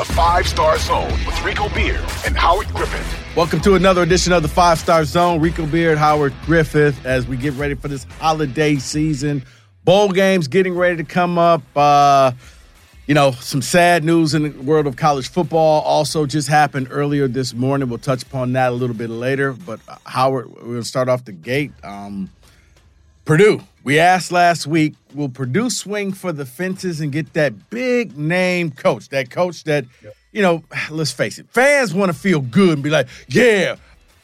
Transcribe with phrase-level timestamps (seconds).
[0.00, 3.36] the Five Star Zone with Rico Beard and Howard Griffith.
[3.36, 5.42] Welcome to another edition of the Five Star Zone.
[5.42, 9.44] Rico Beard, Howard Griffith, as we get ready for this holiday season.
[9.84, 11.60] Bowl games getting ready to come up.
[11.76, 12.32] Uh,
[13.08, 17.28] you know, some sad news in the world of college football also just happened earlier
[17.28, 17.90] this morning.
[17.90, 19.52] We'll touch upon that a little bit later.
[19.52, 21.72] But uh, Howard, we're going to start off the gate.
[21.84, 22.30] Um,
[23.24, 23.60] Purdue.
[23.82, 28.70] We asked last week, will Purdue swing for the fences and get that big name
[28.70, 29.08] coach?
[29.08, 30.14] That coach that, yep.
[30.32, 33.76] you know, let's face it, fans want to feel good and be like, yeah,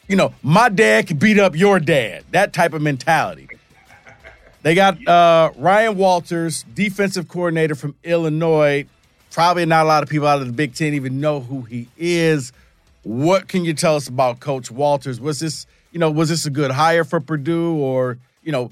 [0.07, 2.23] you know, my dad can beat up your dad.
[2.31, 3.49] That type of mentality.
[4.63, 8.85] They got uh, Ryan Walters, defensive coordinator from Illinois.
[9.31, 11.87] Probably not a lot of people out of the Big Ten even know who he
[11.97, 12.51] is.
[13.03, 15.21] What can you tell us about Coach Walters?
[15.21, 18.71] Was this, you know, was this a good hire for Purdue or, you know,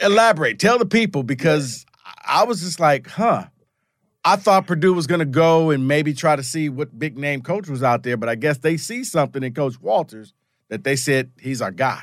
[0.00, 0.58] elaborate.
[0.58, 1.84] Tell the people because
[2.24, 3.46] I was just like, huh.
[4.26, 7.42] I thought Purdue was going to go and maybe try to see what big name
[7.42, 10.32] coach was out there, but I guess they see something in Coach Walters
[10.68, 12.02] that they said he's our guy.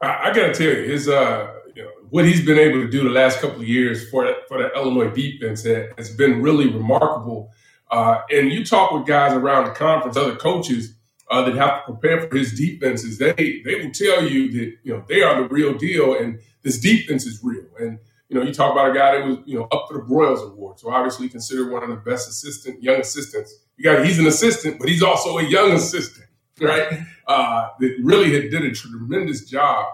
[0.00, 2.88] I, I got to tell you, his uh, you know, what he's been able to
[2.88, 7.50] do the last couple of years for for the Illinois defense has been really remarkable.
[7.90, 10.94] Uh, and you talk with guys around the conference, other coaches
[11.30, 13.18] uh, that have to prepare for his defenses.
[13.18, 16.78] They they will tell you that you know they are the real deal, and this
[16.80, 17.64] defense is real.
[17.78, 20.04] And you know, you talk about a guy that was you know up for the
[20.04, 23.60] Broyles Award, so obviously considered one of the best assistant young assistants.
[23.76, 26.26] You got he's an assistant, but he's also a young assistant,
[26.60, 27.00] right?
[27.28, 29.86] Uh, that really had did a tremendous job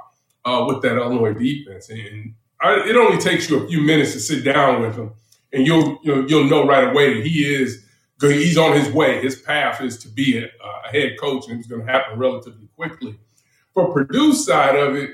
[0.47, 4.21] uh, with that Illinois defense, and I, it only takes you a few minutes to
[4.21, 5.13] sit down with him,
[5.53, 7.85] and you'll you'll, you'll know right away that he is
[8.23, 9.21] he's on his way.
[9.21, 12.69] His path is to be a, a head coach, and it's going to happen relatively
[12.77, 13.19] quickly.
[13.75, 15.11] For Purdue side of it,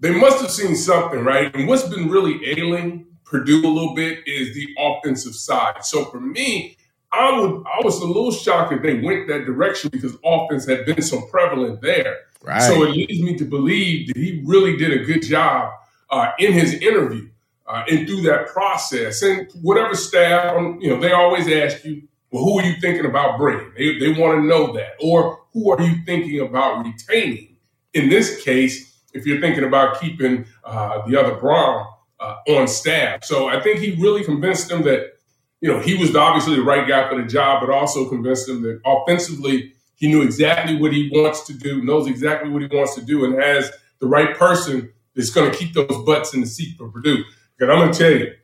[0.00, 1.54] they must have seen something, right?
[1.54, 5.84] And what's been really ailing Purdue a little bit is the offensive side.
[5.84, 6.76] So for me,
[7.12, 10.84] I would I was a little shocked that they went that direction because offense had
[10.84, 12.18] been so prevalent there.
[12.42, 12.60] Right.
[12.62, 15.72] So it leads me to believe that he really did a good job
[16.10, 17.28] uh, in his interview
[17.66, 19.22] uh, and through that process.
[19.22, 22.02] And whatever staff, um, you know, they always ask you,
[22.32, 23.72] well, who are you thinking about bringing?
[23.76, 24.94] They, they want to know that.
[25.00, 27.56] Or who are you thinking about retaining?
[27.92, 31.86] In this case, if you're thinking about keeping uh, the other Brohm
[32.20, 33.24] uh, on staff.
[33.24, 35.14] So I think he really convinced them that,
[35.60, 38.62] you know, he was obviously the right guy for the job, but also convinced them
[38.62, 42.94] that offensively, he knew exactly what he wants to do, knows exactly what he wants
[42.94, 46.46] to do, and has the right person that's going to keep those butts in the
[46.46, 47.24] seat for Purdue.
[47.56, 48.34] Because I'm going to tell you,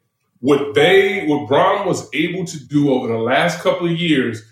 [0.40, 4.42] what they, what Brohm was able to do over the last couple of years,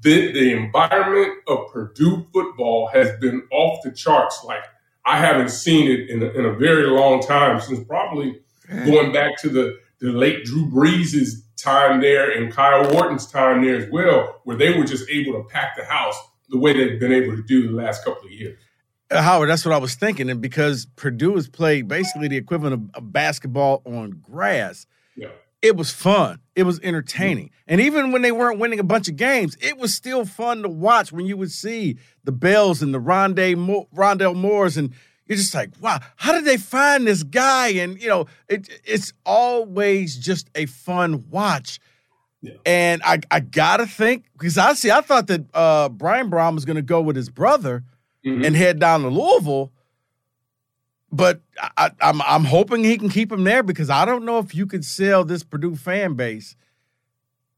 [0.00, 4.42] the, the environment of Purdue football has been off the charts.
[4.44, 4.64] Like
[5.06, 9.38] I haven't seen it in a, in a very long time since probably going back
[9.38, 14.40] to the, the late Drew Brees' time there and Kyle Orton's time there as well,
[14.44, 16.16] where they were just able to pack the house
[16.48, 18.58] the way they've been able to do the last couple of years.
[19.10, 20.28] Uh, Howard, that's what I was thinking.
[20.28, 25.28] And because Purdue has played basically the equivalent of, of basketball on grass, yeah.
[25.66, 26.38] It was fun.
[26.54, 27.50] It was entertaining.
[27.66, 30.68] And even when they weren't winning a bunch of games, it was still fun to
[30.68, 34.76] watch when you would see the Bells and the Rondé Mo- Rondale Moores.
[34.76, 34.94] And
[35.26, 37.68] you're just like, wow, how did they find this guy?
[37.68, 41.80] And, you know, it, it's always just a fun watch.
[42.42, 42.52] Yeah.
[42.64, 46.54] And I, I got to think, because I see, I thought that uh, Brian Brohm
[46.54, 47.82] was going to go with his brother
[48.24, 48.44] mm-hmm.
[48.44, 49.72] and head down to Louisville.
[51.12, 51.40] But
[51.76, 54.66] I, I'm I'm hoping he can keep him there because I don't know if you
[54.66, 56.56] could sell this Purdue fan base,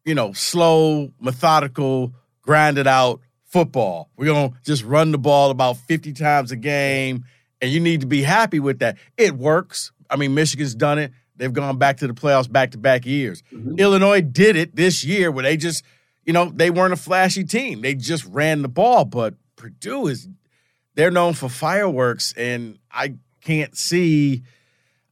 [0.05, 4.11] you know, slow, methodical, grinded out football.
[4.17, 7.25] We're gonna just run the ball about 50 times a game,
[7.61, 8.99] and you need to be happy with that.
[9.17, 9.93] It works.
[10.11, 11.13] I mean, Michigan's done it.
[11.37, 13.43] They've gone back to the playoffs back to back years.
[13.53, 13.79] Mm-hmm.
[13.79, 15.85] Illinois did it this year where they just,
[16.25, 17.81] you know, they weren't a flashy team.
[17.81, 19.05] They just ran the ball.
[19.05, 20.29] But Purdue is
[20.95, 23.15] they're known for fireworks, and I
[23.49, 24.43] can't see.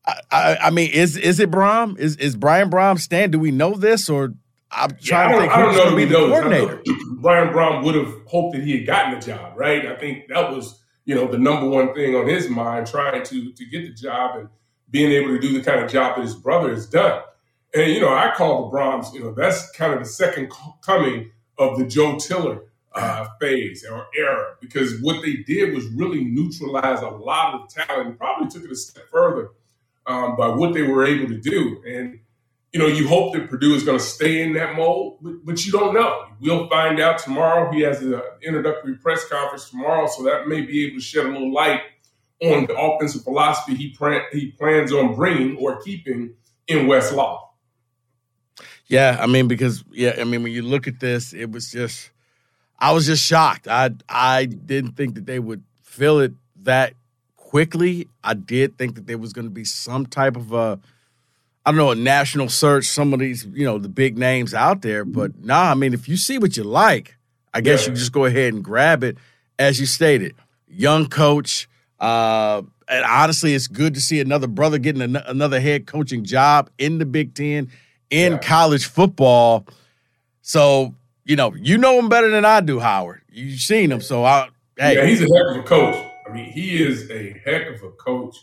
[0.05, 1.99] I, I, I, mean, is is it Brohm?
[1.99, 3.33] Is is Brian Brohm stand?
[3.33, 4.35] Do we know this, or
[4.71, 6.83] I'm trying yeah, to think I don't who's going to be the coordinator?
[7.17, 9.87] Brian Brohm would have hoped that he had gotten the job, right?
[9.87, 13.53] I think that was you know the number one thing on his mind, trying to
[13.53, 14.49] to get the job and
[14.91, 17.23] being able to do the kind of job that his brother has done.
[17.75, 20.53] And you know, I call the Brohms, you know, that's kind of the second
[20.83, 22.65] coming of the Joe Tiller
[22.97, 28.09] uh, phase or era because what they did was really neutralize a lot of talent
[28.09, 29.51] and probably took it a step further
[30.07, 31.83] um, by what they were able to do.
[31.87, 32.19] And,
[32.73, 35.65] you know, you hope that Purdue is going to stay in that mold, but, but,
[35.65, 36.27] you don't know.
[36.41, 37.73] We'll find out tomorrow.
[37.73, 41.31] He has an introductory press conference tomorrow, so that may be able to shed a
[41.31, 41.81] little light
[42.43, 43.97] on the offensive philosophy he,
[44.33, 46.35] he plans on bringing or keeping
[46.69, 47.51] in West Law.
[48.89, 52.11] Yeah, I mean because yeah, I mean when you look at this, it was just
[52.79, 53.69] I was just shocked.
[53.69, 56.33] I I didn't think that they would fill it
[56.63, 56.95] that
[57.37, 58.09] quickly.
[58.23, 60.79] I did think that there was going to be some type of a
[61.65, 64.83] I don't know, a national search, some of these, you know, the big names out
[64.83, 67.17] there, but nah, I mean if you see what you like,
[67.53, 67.91] I guess yeah.
[67.91, 69.17] you just go ahead and grab it
[69.59, 70.35] as you stated.
[70.69, 71.69] Young coach
[71.99, 76.71] uh and honestly, it's good to see another brother getting an- another head coaching job
[76.79, 77.71] in the Big Ten
[78.11, 78.39] in yeah.
[78.39, 79.67] college football.
[80.43, 80.95] So,
[81.27, 83.21] you know, you know him better than I do, Howard.
[83.31, 84.01] You've seen him.
[84.01, 84.95] So, I, hey.
[84.95, 86.13] Yeah, he's a heck of a coach.
[86.27, 88.37] I mean, he is a heck of a coach.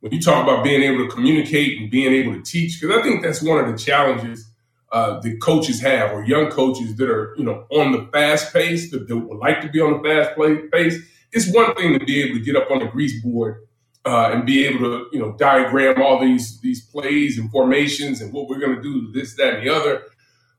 [0.00, 3.02] When you talk about being able to communicate and being able to teach, because I
[3.02, 4.48] think that's one of the challenges
[4.92, 8.90] uh, that coaches have, or young coaches that are, you know, on the fast pace,
[8.92, 10.98] that, that would like to be on the fast play, pace.
[11.32, 13.66] It's one thing to be able to get up on the grease board
[14.04, 18.32] uh, and be able to you know diagram all these these plays and formations and
[18.32, 20.04] what we're going to do this that and the other.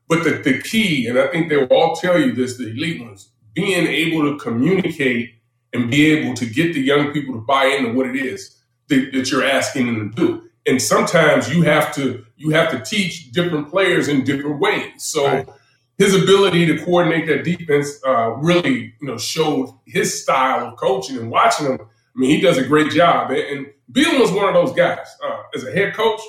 [0.08, 3.00] But the, the key, and I think they will all tell you this, the elite
[3.00, 5.34] ones, being able to communicate
[5.72, 8.56] and be able to get the young people to buy into what it is
[8.88, 10.42] that, that you're asking them to do.
[10.66, 14.92] And sometimes you have to you have to teach different players in different ways.
[14.98, 15.26] So.
[15.26, 15.48] Right
[15.96, 21.16] his ability to coordinate that defense uh, really, you know, showed his style of coaching
[21.16, 21.78] and watching him
[22.14, 23.30] I mean, he does a great job.
[23.30, 25.06] And Bill was one of those guys.
[25.22, 26.20] Uh, as a head coach,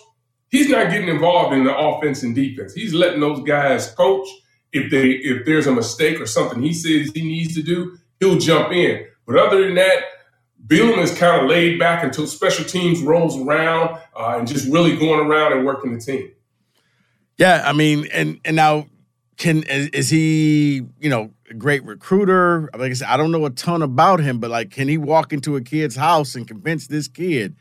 [0.56, 2.74] he's not getting involved in the offense and defense.
[2.74, 4.28] He's letting those guys coach.
[4.72, 8.38] If they if there's a mistake or something he says he needs to do, he'll
[8.38, 9.06] jump in.
[9.26, 10.04] But other than that,
[10.66, 14.98] Bielema is kind of laid back until special teams rolls around uh, and just really
[14.98, 16.32] going around and working the team.
[17.38, 18.88] Yeah, I mean, and and now
[19.38, 23.50] can is he you know a great recruiter like i said i don't know a
[23.50, 27.08] ton about him but like can he walk into a kid's house and convince this
[27.10, 27.56] kid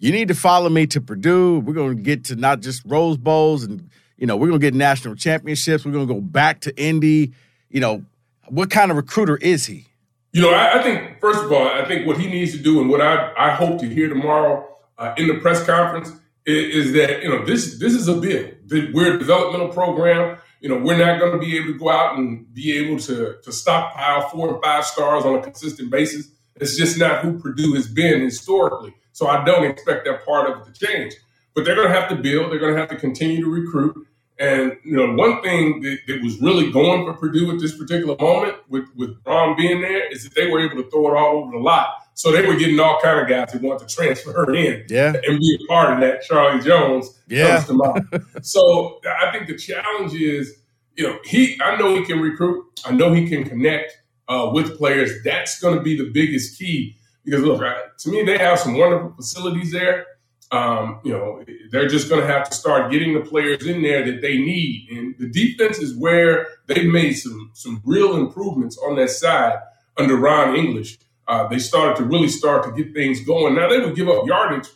[0.00, 1.60] you need to follow me to purdue.
[1.60, 4.66] We're going to get to not just rose bowls and you know we're going to
[4.66, 5.84] get national championships.
[5.84, 7.32] We're going to go back to indy.
[7.68, 8.04] You know
[8.48, 9.86] what kind of recruiter is he?
[10.32, 12.80] You know i, I think first of all i think what he needs to do
[12.80, 14.64] and what i, I hope to hear tomorrow
[14.96, 16.12] uh, in the press conference
[16.46, 20.38] is, is that you know this this is a bill we're a developmental program.
[20.60, 23.36] You know, we're not going to be able to go out and be able to,
[23.42, 26.28] to stockpile four and five stars on a consistent basis.
[26.56, 28.94] It's just not who Purdue has been historically.
[29.12, 31.14] So I don't expect that part of it to change.
[31.54, 32.52] But they're going to have to build.
[32.52, 34.06] They're going to have to continue to recruit.
[34.40, 38.16] And you know, one thing that, that, was really going for Purdue at this particular
[38.18, 41.42] moment, with with Brohm being there, is that they were able to throw it all
[41.42, 41.88] over the lot.
[42.14, 45.12] So they were getting all kind of guys who want to transfer in yeah.
[45.12, 46.22] and be a part of that.
[46.22, 47.56] Charlie Jones yeah.
[47.56, 48.26] comes to mind.
[48.42, 50.54] so I think the challenge is,
[50.96, 51.60] you know, he.
[51.62, 52.64] I know he can recruit.
[52.86, 53.92] I know he can connect
[54.26, 55.22] uh, with players.
[55.22, 59.12] That's going to be the biggest key because look, to me, they have some wonderful
[59.16, 60.06] facilities there.
[60.52, 64.04] Um, you know, they're just going to have to start getting the players in there
[64.04, 64.88] that they need.
[64.90, 69.58] And the defense is where they made some some real improvements on that side
[69.96, 70.98] under Ron English
[71.30, 73.54] uh, they started to really start to get things going.
[73.54, 74.66] Now they would give up yardage,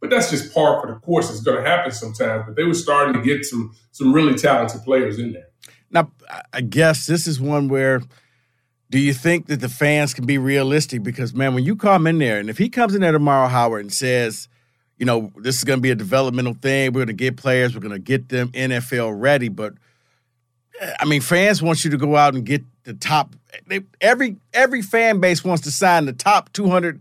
[0.00, 1.30] but that's just par for the course.
[1.30, 2.42] It's going to happen sometimes.
[2.44, 5.46] But they were starting to get some some really talented players in there.
[5.92, 6.10] Now,
[6.52, 8.02] I guess this is one where
[8.92, 11.02] do you think that the fans can be realistic?
[11.02, 13.80] Because man, when you come in there, and if he comes in there tomorrow, Howard,
[13.80, 14.48] and says,
[14.98, 17.74] you know, this is going to be a developmental thing, we're going to get players,
[17.74, 19.72] we're going to get them NFL ready, but
[20.78, 23.34] eh, I mean, fans want you to go out and get the top.
[23.66, 27.00] They, every every fan base wants to sign the top 200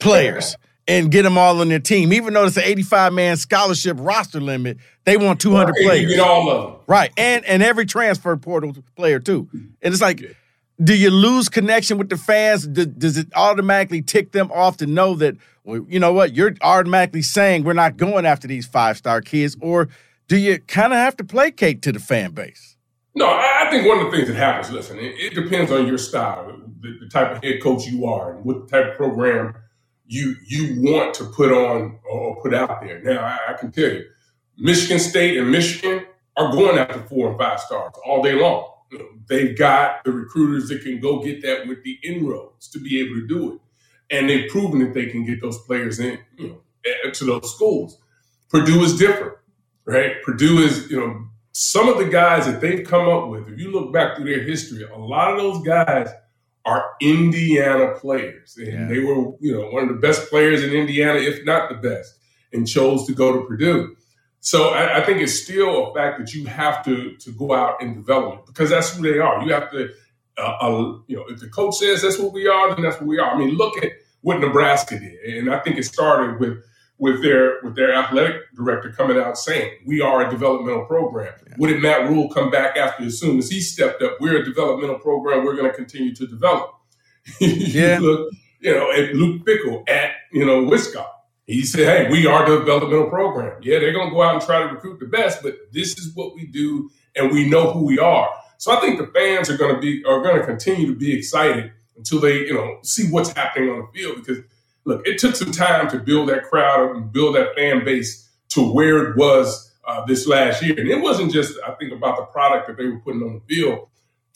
[0.00, 0.56] players
[0.88, 2.12] and get them all on their team.
[2.12, 6.10] Even though it's an 85 man scholarship roster limit, they want 200 right, players.
[6.10, 6.80] Get all of them.
[6.88, 9.48] Right, and and every transfer portal player too.
[9.52, 10.34] And it's like,
[10.82, 12.66] do you lose connection with the fans?
[12.66, 15.36] Does it automatically tick them off to know that?
[15.64, 16.34] Well, you know what?
[16.34, 19.88] You're automatically saying we're not going after these five star kids, or
[20.28, 22.76] do you kind of have to placate to the fan base?
[23.14, 25.98] No, I think one of the things that happens, listen, it, it depends on your
[25.98, 26.46] style,
[26.80, 29.56] the, the, type of head coach you are, and what type of program
[30.06, 33.02] you you want to put on or put out there.
[33.02, 34.04] Now, I, I can tell you,
[34.56, 36.06] Michigan State and Michigan
[36.36, 38.70] are going after four and five stars all day long.
[38.90, 42.78] You know, they've got the recruiters that can go get that with the inroads to
[42.78, 43.60] be able to do it,
[44.16, 47.98] and they've proven that they can get those players in, you know, to those schools.
[48.48, 49.34] Purdue is different,
[49.84, 50.22] right?
[50.22, 51.28] Purdue is, you know
[51.60, 54.44] some of the guys that they've come up with, if you look back through their
[54.44, 56.08] history, a lot of those guys
[56.64, 58.56] are Indiana players.
[58.56, 58.86] And yeah.
[58.86, 62.14] they were, you know, one of the best players in Indiana, if not the best,
[62.52, 63.96] and chose to go to Purdue.
[64.48, 67.82] So I, I think it's still a fact that you have to to go out
[67.82, 69.42] and develop it because that's who they are.
[69.42, 69.90] You have to,
[70.38, 73.08] uh, uh, you know, if the coach says that's what we are, then that's what
[73.08, 73.30] we are.
[73.30, 76.64] I mean, look at what Nebraska did, and I think it started with
[76.96, 81.34] with their with their athletic director coming out saying we are a developmental program.
[81.46, 81.66] Yeah.
[81.66, 84.16] Did Matt Rhule come back after as soon as he stepped up?
[84.18, 85.44] We're a developmental program.
[85.44, 86.74] We're going to continue to develop.
[87.38, 87.98] yeah.
[88.00, 91.17] look, you know, at Luke Fickell at you know Wisconsin.
[91.48, 93.58] He said, "Hey, we are the developmental program.
[93.62, 96.14] Yeah, they're going to go out and try to recruit the best, but this is
[96.14, 98.28] what we do, and we know who we are."
[98.58, 101.16] So I think the fans are going to be are going to continue to be
[101.16, 104.44] excited until they you know see what's happening on the field because
[104.84, 108.62] look, it took some time to build that crowd and build that fan base to
[108.62, 112.24] where it was uh, this last year, and it wasn't just I think about the
[112.24, 113.88] product that they were putting on the field.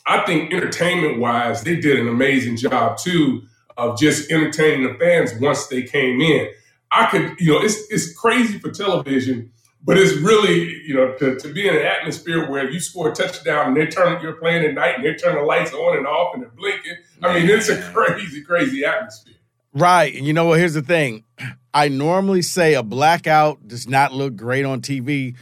[0.07, 3.43] I think entertainment wise, they did an amazing job too
[3.77, 6.49] of just entertaining the fans once they came in.
[6.93, 9.51] I could, you know, it's it's crazy for television,
[9.83, 13.15] but it's really, you know, to, to be in an atmosphere where you score a
[13.15, 16.07] touchdown and they're turning, you're playing at night and they're turning the lights on and
[16.07, 16.97] off and they're blinking.
[17.23, 19.35] I mean, it's a crazy, crazy atmosphere.
[19.75, 20.15] Right.
[20.15, 20.59] And you know what?
[20.59, 21.25] Here's the thing.
[21.73, 25.37] I normally say a blackout does not look great on TV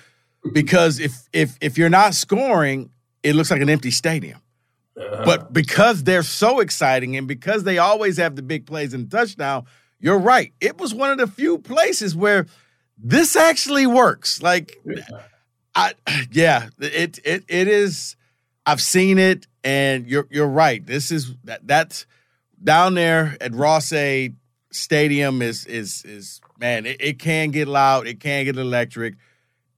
[0.52, 2.90] because if if if you're not scoring,
[3.23, 4.40] it looks like an empty stadium.
[4.97, 5.23] Uh-huh.
[5.25, 9.66] But because they're so exciting and because they always have the big plays and touchdown,
[10.00, 10.52] you're right.
[10.61, 12.47] It was one of the few places where
[12.99, 14.42] this actually works.
[14.42, 14.76] Like
[15.75, 15.95] I
[16.33, 18.16] yeah, it it it is
[18.66, 20.85] I've seen it and you're you're right.
[20.85, 22.07] This is that that's
[22.62, 24.37] down there at Ross-Ade
[24.73, 29.14] Stadium is is is man, it, it can get loud, it can get electric.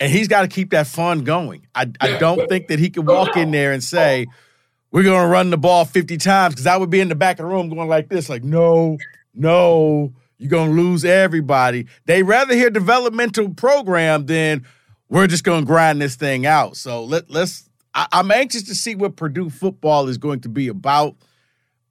[0.00, 1.68] And he's got to keep that fun going.
[1.74, 4.26] I, I don't think that he can walk in there and say,
[4.90, 7.38] we're going to run the ball 50 times because I would be in the back
[7.38, 8.98] of the room going like this, like, no,
[9.34, 11.86] no, you're to lose everybody.
[12.06, 14.66] They rather hear developmental program than
[15.08, 16.76] we're just to grind this thing out.
[16.76, 20.68] So let, let's, I, am anxious to see what Purdue football is going to be
[20.68, 21.16] about.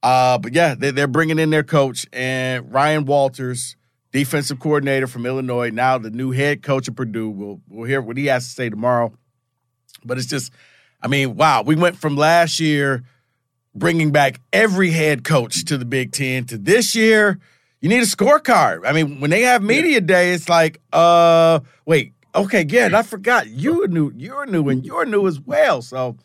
[0.04, 3.76] Uh, but yeah, they, they're bringing in their coach and Ryan Walters,
[4.12, 7.30] defensive coordinator from Illinois, now the new head coach of Purdue.
[7.30, 9.14] We'll, we'll hear what he has to say tomorrow.
[10.04, 10.52] But it's just,
[11.02, 13.04] I mean, wow, we went from last year
[13.74, 17.40] bringing back every head coach to the Big Ten to this year.
[17.80, 18.86] You need a scorecard.
[18.86, 23.48] I mean, when they have media day, it's like, uh, wait, okay, yeah, I forgot
[23.48, 25.82] you are new, you're new, and you're new as well.
[25.82, 26.18] So,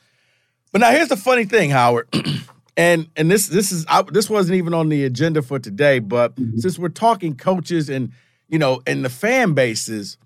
[0.72, 2.08] but now here's the funny thing, Howard,
[2.76, 6.34] and and this this is I, this wasn't even on the agenda for today, but
[6.36, 6.58] mm-hmm.
[6.58, 8.12] since we're talking coaches and
[8.48, 10.18] you know and the fan bases,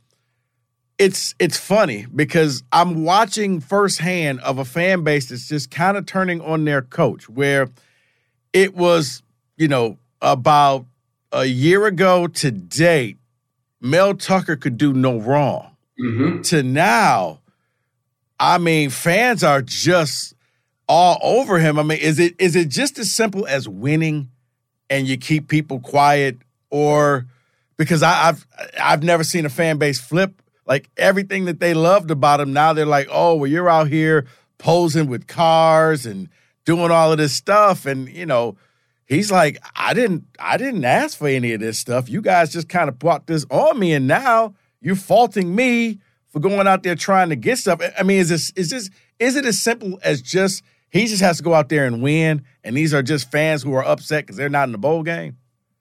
[1.00, 6.04] it's it's funny because I'm watching firsthand of a fan base that's just kind of
[6.04, 7.71] turning on their coach, where
[8.52, 9.23] it was,
[9.57, 10.85] you know, about
[11.33, 13.16] a year ago to date,
[13.80, 15.75] Mel Tucker could do no wrong.
[15.99, 16.42] Mm-hmm.
[16.42, 17.40] To now,
[18.38, 20.35] I mean, fans are just
[20.87, 21.78] all over him.
[21.78, 24.28] I mean, is it is it just as simple as winning
[24.90, 26.37] and you keep people quiet,
[26.69, 27.25] or
[27.78, 28.47] because I, I've
[28.78, 32.73] I've never seen a fan base flip like everything that they loved about him, now
[32.73, 36.29] they're like, oh, well, you're out here posing with cars and
[36.65, 37.87] doing all of this stuff.
[37.87, 38.57] And, you know,
[39.07, 42.09] he's like, I didn't I didn't ask for any of this stuff.
[42.09, 45.99] You guys just kind of brought this on me, and now you're faulting me
[46.29, 47.83] for going out there trying to get stuff.
[47.99, 51.39] I mean, is this is this is it as simple as just he just has
[51.39, 54.37] to go out there and win, and these are just fans who are upset because
[54.37, 55.37] they're not in the bowl game?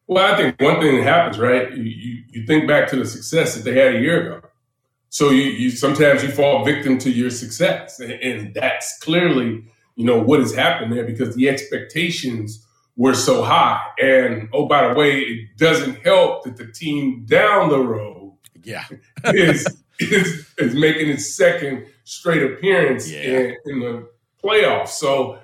[0.07, 1.71] Well, I think one thing that happens, right?
[1.71, 4.48] You, you, you think back to the success that they had a year ago.
[5.09, 9.63] So you, you sometimes you fall victim to your success, and, and that's clearly
[9.95, 13.81] you know what has happened there because the expectations were so high.
[13.99, 18.85] And oh, by the way, it doesn't help that the team down the road, yeah,
[19.25, 19.65] is,
[19.99, 23.19] is is making its second straight appearance yeah.
[23.19, 24.09] in, in, the
[24.43, 24.89] playoffs.
[24.89, 25.39] So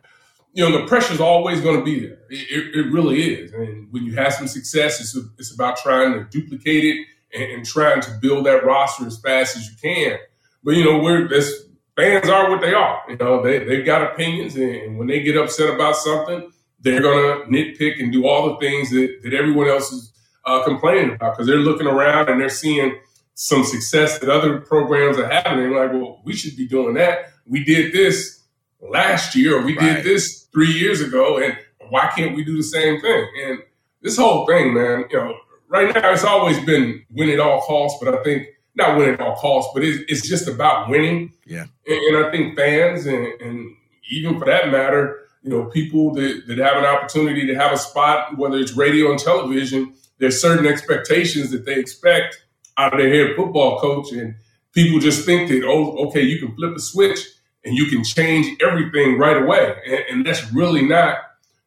[0.54, 2.20] you know the pressure is always going to be there.
[2.30, 3.52] It, it, it, really is.
[3.52, 7.66] And when you have some success, it's it's about trying to duplicate it and, and,
[7.66, 10.18] trying to build that roster as fast as you can.
[10.64, 11.66] But you know, we're this
[11.96, 13.02] fans are what they are.
[13.10, 17.46] You know, they they've got opinions, and, when they get upset about something, they're gonna
[17.46, 20.12] nitpick and do all the things that that everyone else is
[20.46, 23.00] uh, complaining about because they're looking around and they're seeing
[23.34, 25.64] some success that other programs are having.
[25.66, 27.32] And like, well, we should be doing that.
[27.46, 28.44] We did this
[28.82, 29.98] last year, or we right.
[29.98, 31.58] did this three years ago, and
[31.90, 33.28] why can't we do the same thing?
[33.44, 33.60] And
[34.02, 35.36] this whole thing, man, you know,
[35.76, 39.22] right now it's always been win at all costs, but I think not win at
[39.22, 41.34] all costs, but it's, it's just about winning.
[41.46, 41.66] Yeah.
[41.88, 43.76] And, and I think fans and, and,
[44.12, 47.78] even for that matter, you know, people that, that have an opportunity to have a
[47.78, 52.46] spot, whether it's radio and television, there's certain expectations that they expect
[52.78, 54.12] out of their head football coach.
[54.12, 54.36] And
[54.74, 57.20] people just think that, oh, okay, you can flip a switch
[57.64, 59.76] and you can change everything right away.
[59.88, 61.18] And, and that's really not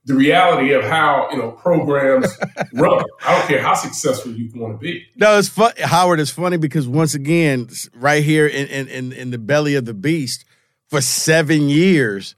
[0.05, 2.27] the reality of how you know programs
[2.73, 3.05] run.
[3.25, 5.07] I don't care how successful you want to be.
[5.17, 5.73] No, it's fun.
[5.79, 9.95] Howard is funny because once again, right here in, in in the belly of the
[9.95, 10.45] beast,
[10.89, 12.35] for seven years,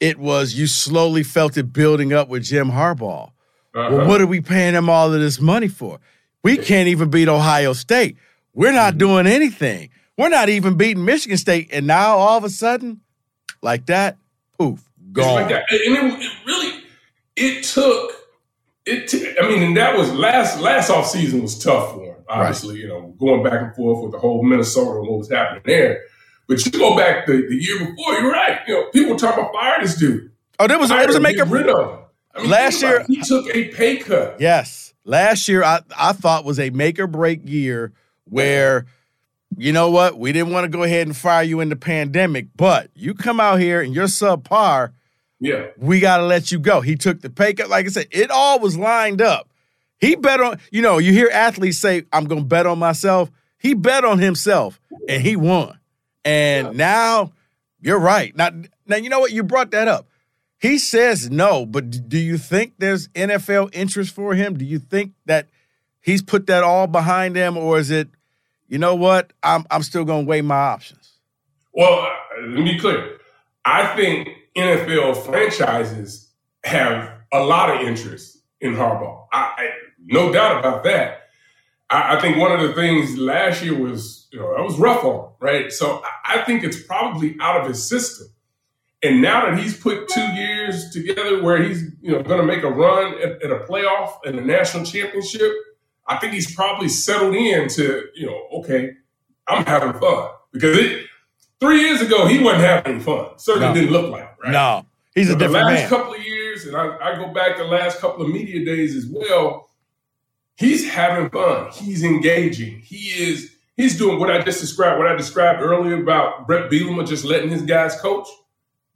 [0.00, 3.30] it was you slowly felt it building up with Jim Harbaugh.
[3.74, 3.96] Uh-huh.
[3.96, 6.00] Well, what are we paying him all of this money for?
[6.42, 8.16] We can't even beat Ohio State.
[8.54, 8.98] We're not mm-hmm.
[8.98, 9.90] doing anything.
[10.16, 11.68] We're not even beating Michigan State.
[11.72, 13.00] And now all of a sudden,
[13.62, 14.16] like that,
[14.58, 15.34] poof, gone.
[15.34, 15.64] Like that.
[15.70, 16.75] And it, it, really,
[17.36, 18.12] it took
[18.84, 19.08] it.
[19.08, 22.16] T- I mean, and that was last last off season was tough for him.
[22.28, 22.82] Obviously, right.
[22.82, 26.02] you know, going back and forth with the whole Minnesota and what was happening there.
[26.48, 28.60] But you go back the, the year before, you're right.
[28.66, 30.30] You know, people talk about fire this dude.
[30.58, 31.98] Oh, there was, there was a make rid of him.
[32.34, 34.40] I mean, last year he took a pay cut.
[34.40, 37.92] Yes, last year I I thought was a make or break year
[38.24, 38.86] where.
[39.58, 40.18] You know what?
[40.18, 43.40] We didn't want to go ahead and fire you in the pandemic, but you come
[43.40, 44.92] out here and you're subpar.
[45.40, 45.66] Yeah.
[45.76, 46.80] We got to let you go.
[46.80, 47.68] He took the pay cut.
[47.68, 49.48] Like I said, it all was lined up.
[49.98, 53.30] He bet on, you know, you hear athletes say, I'm going to bet on myself.
[53.58, 55.78] He bet on himself and he won.
[56.24, 56.72] And yeah.
[56.72, 57.32] now
[57.80, 58.34] you're right.
[58.36, 58.50] Now,
[58.86, 59.32] now, you know what?
[59.32, 60.06] You brought that up.
[60.58, 64.56] He says no, but do you think there's NFL interest for him?
[64.56, 65.48] Do you think that
[66.00, 68.08] he's put that all behind him, or is it,
[68.66, 69.32] you know what?
[69.42, 71.12] I'm I'm still going to weigh my options.
[71.74, 72.08] Well,
[72.40, 73.18] let me be clear.
[73.64, 76.30] I think NFL franchises
[76.64, 79.26] have a lot of interest in Harbaugh.
[79.32, 79.70] I, I
[80.04, 81.28] no doubt about that.
[81.90, 85.04] I, I, think one of the things last year was, you know, that was rough
[85.04, 85.72] on right?
[85.72, 88.28] So I, I think it's probably out of his system.
[89.02, 92.62] And now that he's put two years together where he's, you know, going to make
[92.62, 95.52] a run at, at a playoff and a national championship,
[96.08, 98.94] I think he's probably settled in to, you know, okay,
[99.46, 101.06] I'm having fun because it,
[101.60, 103.30] three years ago he wasn't having fun.
[103.38, 103.74] Certainly no.
[103.74, 104.52] didn't look like, it, right?
[104.52, 105.88] No, he's a different the last man.
[105.88, 109.06] couple of years, and I, I go back the last couple of media days as
[109.06, 109.70] well.
[110.56, 111.70] He's having fun.
[111.72, 112.80] He's engaging.
[112.80, 113.52] He is.
[113.76, 114.98] He's doing what I just described.
[114.98, 118.26] What I described earlier about Bret Bielema just letting his guys coach.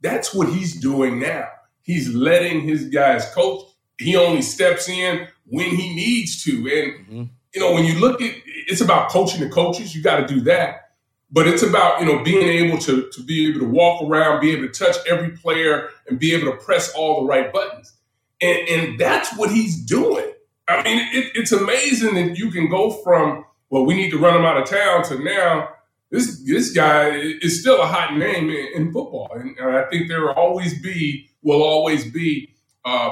[0.01, 1.47] That's what he's doing now.
[1.83, 3.61] He's letting his guys coach.
[3.99, 6.51] He only steps in when he needs to.
[6.51, 7.23] And mm-hmm.
[7.53, 8.33] you know, when you look at
[8.67, 10.90] it's about coaching the coaches, you got to do that.
[11.31, 14.51] But it's about you know being able to to be able to walk around, be
[14.51, 17.93] able to touch every player, and be able to press all the right buttons.
[18.41, 20.31] And and that's what he's doing.
[20.67, 24.35] I mean, it, it's amazing that you can go from well, we need to run
[24.35, 25.69] him out of town to now
[26.11, 30.09] this this guy is still a hot name in, in football, and, and, I think
[30.09, 33.11] there will always be will always be uh,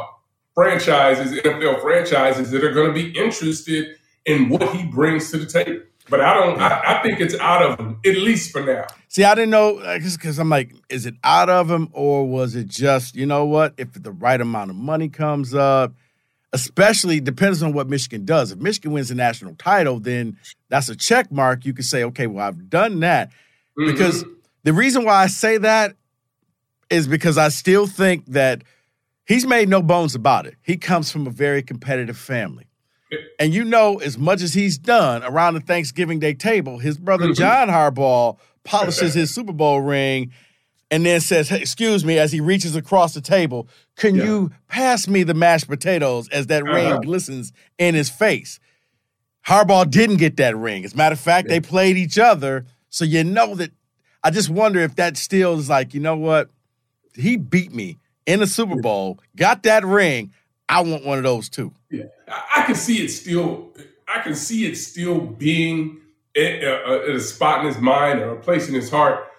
[0.54, 5.46] franchises, NFL franchises that are going to be interested in what he brings to the
[5.46, 5.82] table.
[6.10, 6.60] But I don't.
[6.60, 8.88] I, I, think it's out of him at least for now.
[9.08, 12.68] See, I didn't know because I'm like, is it out of him or was it
[12.68, 13.74] just you know what?
[13.78, 15.94] If the right amount of money comes up,
[16.54, 18.52] especially depends on what Michigan does.
[18.52, 20.38] If Michigan wins the national title, then
[20.70, 21.66] that's a check mark.
[21.66, 23.30] You could say, okay, well, I've done that.
[23.78, 23.92] Mm-hmm.
[23.92, 24.26] Because
[24.64, 25.96] the reason why I say that
[26.90, 28.64] is because I still think that
[29.26, 30.56] he's made no bones about it.
[30.62, 32.66] He comes from a very competitive family.
[33.40, 37.26] And you know, as much as he's done around the Thanksgiving Day table, his brother
[37.26, 37.34] mm-hmm.
[37.34, 40.32] John Harbaugh polishes his Super Bowl ring
[40.92, 44.24] and then says, hey, Excuse me, as he reaches across the table, can yeah.
[44.24, 46.74] you pass me the mashed potatoes as that uh-huh.
[46.74, 48.60] ring glistens in his face?
[49.48, 50.86] Harbaugh didn't get that ring.
[50.86, 51.56] As a matter of fact, yeah.
[51.56, 52.66] they played each other.
[52.90, 53.72] So you know that
[54.24, 56.50] I just wonder if that still is like, you know what?
[57.16, 60.32] He beat me in the Super Bowl, got that ring.
[60.68, 61.74] I want one of those too.
[61.90, 63.74] Yeah, I, can see it still.
[64.08, 66.02] I can see it still being
[66.36, 69.30] at, at a spot in his mind or a place in his heart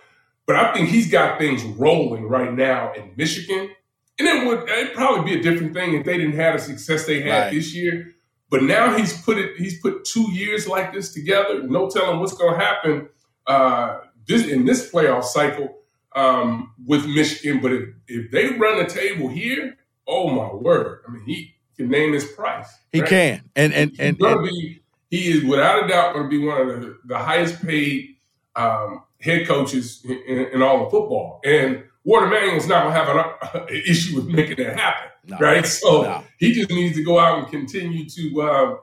[0.51, 3.71] but I think he's got things rolling right now in Michigan.
[4.19, 7.07] And it would it'd probably be a different thing if they didn't have the success
[7.07, 7.53] they had right.
[7.53, 8.17] this year.
[8.51, 11.63] But now he's put it, he's put two years like this together.
[11.63, 13.09] No telling what's going to happen
[13.47, 15.83] uh, this in this playoff cycle
[16.17, 17.61] um, with Michigan.
[17.63, 19.77] But if, if they run the table here,
[20.09, 21.03] oh my word!
[21.07, 22.69] I mean, he can name his price.
[22.93, 23.09] He right?
[23.09, 26.61] can, and and and, and be, he is without a doubt going to be one
[26.61, 28.17] of the, the highest paid
[28.55, 31.41] um, head coaches in, in, in, all of football.
[31.45, 35.67] And Warde Manuel's not going to have an, issue with making that happen, no, right?
[35.67, 36.25] So no.
[36.39, 38.77] he just needs to go out and continue to, uh,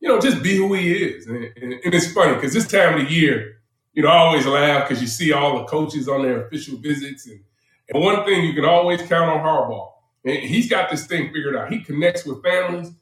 [0.00, 1.26] you know, just be who he is.
[1.26, 3.58] And, and, and it's funny because this time of the year,
[3.94, 7.26] you know, I always laugh because you see all the coaches on their official visits.
[7.26, 7.40] And,
[7.88, 9.91] and one thing you can always count on Harbaugh,
[10.24, 11.72] and he's got this thing figured out.
[11.72, 12.92] He connects with families.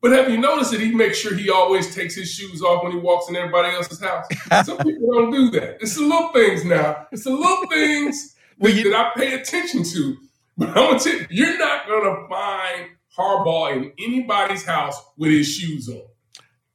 [0.00, 2.90] But have you noticed that he makes sure he always takes his shoes off when
[2.90, 4.26] he walks in everybody else's house?
[4.66, 5.80] Some people don't do that.
[5.80, 7.06] It's the little things now.
[7.12, 10.16] It's the little things well, you, that I pay attention to.
[10.58, 15.48] But I'm gonna tell you, you're not gonna find Harbaugh in anybody's house with his
[15.48, 16.02] shoes on.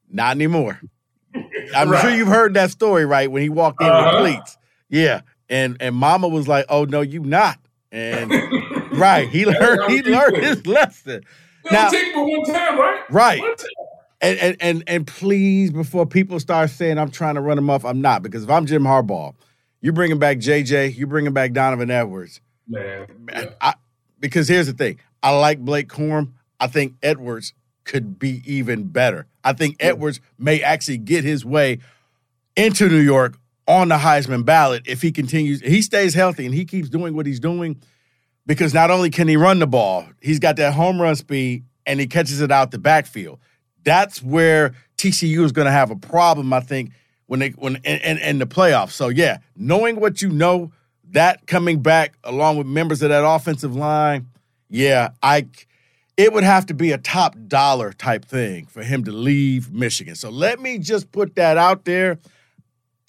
[0.09, 0.79] Not anymore.
[1.75, 2.01] I'm right.
[2.01, 3.29] sure you've heard that story, right?
[3.29, 4.21] When he walked in uh-huh.
[4.21, 4.57] with cleats.
[4.89, 5.21] Yeah.
[5.49, 7.59] And and mama was like, Oh no, you not.
[7.91, 8.31] And
[8.97, 11.23] right, he learned he learned his lesson.
[11.71, 13.01] now, take for one time, right?
[13.09, 13.41] Right.
[13.41, 13.67] Time.
[14.19, 17.85] And, and and and please, before people start saying I'm trying to run him off,
[17.85, 19.35] I'm not because if I'm Jim Harbaugh,
[19.81, 22.41] you're bringing back JJ, you're bringing back Donovan Edwards.
[22.67, 23.75] Man, man I,
[24.19, 26.33] because here's the thing: I like Blake Corum.
[26.59, 29.27] I think Edwards could be even better.
[29.43, 29.87] I think yeah.
[29.87, 31.79] Edwards may actually get his way
[32.55, 35.61] into New York on the Heisman ballot if he continues.
[35.61, 37.79] He stays healthy and he keeps doing what he's doing
[38.47, 41.99] because not only can he run the ball, he's got that home run speed and
[41.99, 43.39] he catches it out the backfield.
[43.83, 46.91] That's where TCU is going to have a problem, I think,
[47.27, 48.91] when they when and in, the playoffs.
[48.91, 50.71] So yeah, knowing what you know,
[51.11, 54.27] that coming back along with members of that offensive line,
[54.69, 55.47] yeah, I
[56.15, 60.15] it would have to be a top dollar type thing for him to leave Michigan.
[60.15, 62.17] So let me just put that out there.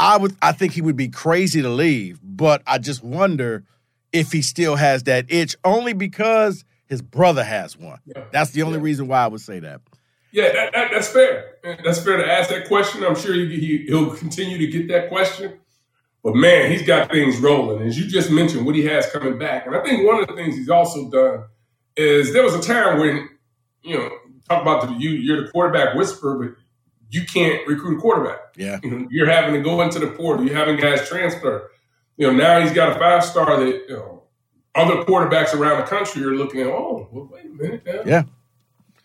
[0.00, 3.64] I would I think he would be crazy to leave, but I just wonder
[4.12, 7.98] if he still has that itch only because his brother has one.
[8.06, 8.24] Yeah.
[8.32, 8.84] That's the only yeah.
[8.84, 9.80] reason why I would say that.
[10.30, 11.56] Yeah, that, that, that's fair.
[11.84, 13.02] That's fair to ask that question.
[13.04, 15.58] I'm sure he, he, he'll continue to get that question.
[16.22, 17.86] But man, he's got things rolling.
[17.86, 19.66] As you just mentioned, what he has coming back.
[19.66, 21.44] And I think one of the things he's also done
[21.96, 23.28] is there was a time when,
[23.82, 24.10] you know,
[24.48, 26.56] talk about the, you, you're the quarterback whisperer, but
[27.10, 28.40] you can't recruit a quarterback.
[28.56, 28.80] Yeah.
[28.82, 30.44] You you're having to go into the portal.
[30.44, 31.70] You're having guys transfer.
[32.18, 34.24] You know, now he's got a five star that, you know,
[34.74, 37.86] other quarterbacks around the country are looking at, oh, well, wait a minute.
[37.86, 38.02] Now.
[38.04, 38.22] Yeah.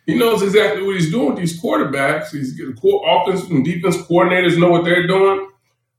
[0.05, 2.31] He knows exactly what he's doing with these quarterbacks.
[2.31, 5.49] He's the offense and defense coordinators know what they're doing.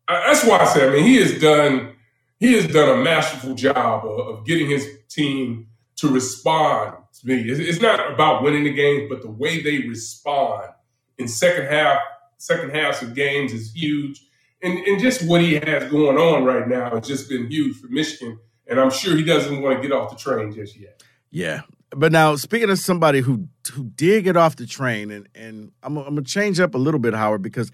[0.07, 1.94] That's why I say, I mean, he has done
[2.38, 7.40] he has done a masterful job of, of getting his team to respond to me.
[7.48, 10.68] It's, it's, not about winning the games, but the way they respond
[11.16, 12.00] in second half
[12.37, 14.20] second halves of games is huge.
[14.64, 17.88] And, and just what he has going on right now has just been huge for
[17.88, 18.38] Michigan.
[18.66, 21.03] And I'm sure he doesn't want to get off the train just yet.
[21.31, 25.72] Yeah, but now speaking of somebody who who did get off the train, and and
[25.83, 27.70] I'm, I'm gonna change up a little bit, Howard, because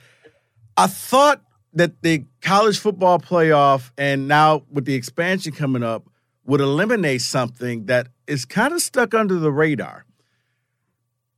[0.76, 1.42] I thought
[1.74, 6.08] that the college football playoff and now with the expansion coming up
[6.44, 10.04] would eliminate something that is kind of stuck under the radar.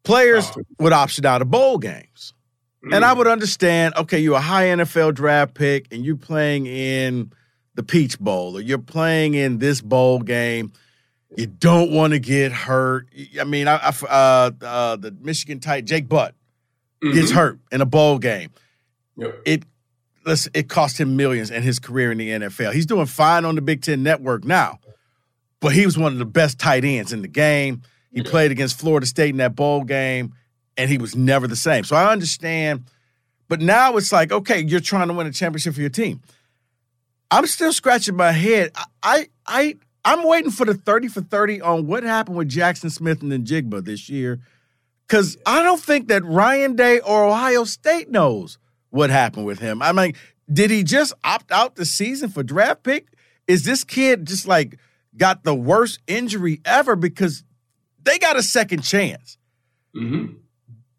[0.05, 0.63] Players uh-huh.
[0.79, 2.35] would option out of bowl games.
[2.85, 2.97] Mm.
[2.97, 7.33] And I would understand, okay, you're a high NFL draft pick and you're playing in
[7.75, 10.73] the Peach Bowl or you're playing in this bowl game
[11.37, 13.09] you don't want to get hurt.
[13.41, 16.35] I mean, I, I uh, uh, the Michigan tight Jake Butt
[17.03, 17.15] mm-hmm.
[17.15, 18.51] gets hurt in a bowl game.
[19.17, 19.43] Yep.
[19.45, 19.63] It
[20.25, 22.73] let's it cost him millions and his career in the NFL.
[22.73, 24.79] He's doing fine on the Big Ten Network now,
[25.61, 27.83] but he was one of the best tight ends in the game.
[28.13, 28.31] He yeah.
[28.31, 30.35] played against Florida State in that bowl game,
[30.77, 31.85] and he was never the same.
[31.85, 32.85] So I understand,
[33.49, 36.21] but now it's like, okay, you're trying to win a championship for your team.
[37.31, 38.73] I'm still scratching my head.
[39.03, 43.85] I I, I'm waiting for the 30 for 30 on what happened with Jaxon Smith-Njigba
[43.85, 44.41] this year.
[45.09, 48.59] Cause I don't think that Ryan Day or Ohio State knows
[48.91, 49.83] what happened with him.
[49.83, 50.15] I mean,
[50.51, 53.09] did he just opt out the season for draft pick?
[53.47, 54.79] Is this kid just like
[55.17, 57.45] got the worst injury ever because
[58.03, 59.39] they got a second chance?
[59.95, 60.35] Mm-hmm.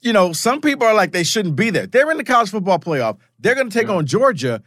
[0.04, 1.88] You know, some people are like they shouldn't be there.
[1.88, 3.18] They're in the college football playoff.
[3.40, 3.96] They're going to take yeah.
[3.96, 4.62] on Georgia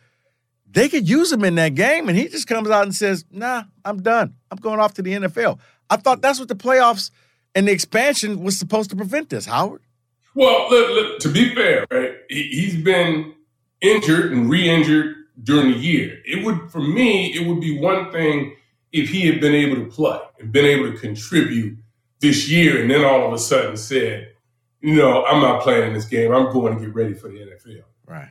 [0.76, 3.64] they could use him in that game, and he just comes out and says, "Nah,
[3.84, 4.34] I'm done.
[4.50, 7.10] I'm going off to the NFL." I thought that's what the playoffs
[7.54, 9.46] and the expansion was supposed to prevent this.
[9.46, 9.80] Howard.
[10.34, 13.32] Well, look, look, to be fair, right, he's been
[13.80, 16.18] injured and re-injured during the year.
[16.26, 18.54] It would, for me, it would be one thing
[18.92, 21.78] if he had been able to play and been able to contribute
[22.20, 24.28] this year, and then all of a sudden said,
[24.80, 26.32] "You know, I'm not playing in this game.
[26.32, 28.28] I'm going to get ready for the NFL." Right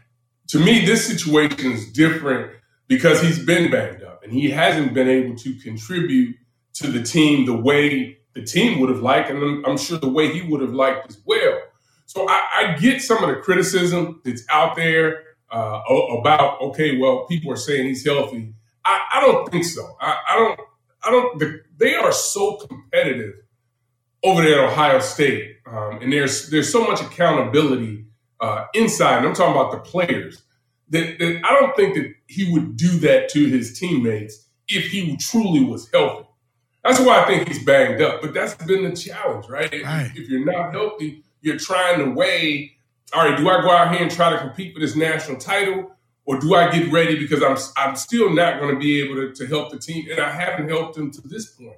[0.50, 2.52] to me, this situation is different
[2.88, 6.36] because he's been banged up and he hasn't been able to contribute
[6.76, 10.32] to the team the way the team would have liked, and I'm sure the way
[10.32, 11.58] he would have liked as well.
[12.06, 15.80] So I, I get some of the criticism that's out there uh,
[16.20, 18.54] about okay, well, people are saying he's healthy.
[18.84, 19.96] I, I don't think so.
[20.02, 20.60] I, I don't.
[21.04, 21.40] I don't.
[21.40, 23.36] The, they are so competitive
[24.26, 28.06] over there at Ohio State, um, and there's there's so much accountability
[28.42, 29.20] uh, inside.
[29.20, 30.42] And I'm talking about the players
[30.90, 35.16] that, that I don't think that he would do that to his teammates if he
[35.18, 36.28] truly was healthy.
[36.84, 38.22] That's why I think he's banged up.
[38.22, 39.72] But that's been the challenge, right?
[39.72, 40.12] right.
[40.14, 42.78] If, if you're not healthy, you're trying to weigh,
[43.14, 45.92] all right, do I go out here and try to compete for this national title?
[46.28, 49.32] Or do I get ready because I'm I'm still not going to be able to,
[49.32, 51.78] to help the team, and I haven't helped them to this point.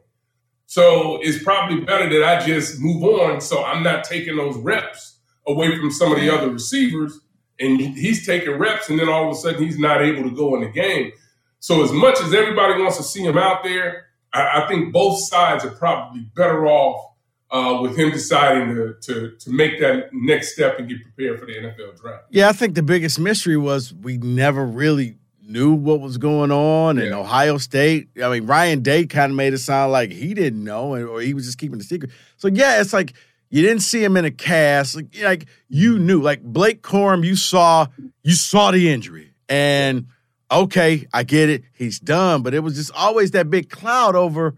[0.68, 5.18] So it's probably better that I just move on so I'm not taking those reps
[5.48, 7.20] away from some of the other receivers.
[7.60, 10.54] And he's taking reps, and then all of a sudden he's not able to go
[10.56, 11.12] in the game.
[11.60, 15.20] So as much as everybody wants to see him out there, I, I think both
[15.28, 17.14] sides are probably better off
[17.50, 21.46] uh, with him deciding to, to to make that next step and get prepared for
[21.46, 22.26] the NFL draft.
[22.30, 25.18] Yeah, I think the biggest mystery was we never really
[25.48, 28.10] knew what was going on in Ohio State.
[28.22, 31.34] I mean, Ryan Day kind of made it sound like he didn't know or he
[31.34, 32.12] was just keeping the secret.
[32.36, 33.14] So yeah, it's like
[33.50, 34.96] you didn't see him in a cast.
[34.96, 37.88] Like, like you knew, like Blake Corum, you saw
[38.24, 40.08] you saw the injury and
[40.52, 41.64] okay, I get it.
[41.74, 44.56] He's done, but it was just always that big cloud over.